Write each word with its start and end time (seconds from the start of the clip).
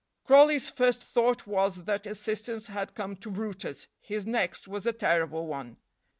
Crawley's 0.23 0.67
first 0.67 1.03
thought 1.03 1.45
was 1.45 1.83
that 1.85 2.07
assistance 2.07 2.65
had 2.65 2.95
come 2.95 3.15
to 3.17 3.29
brutus; 3.29 3.87
his 3.99 4.25
next 4.25 4.67
was 4.67 4.87
a 4.87 4.93
terrible 4.93 5.45
one. 5.45 5.77